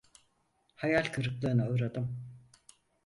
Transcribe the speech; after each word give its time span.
Hayal 0.75 1.11
kırıklığına 1.11 1.65
uğradım. 1.69 2.17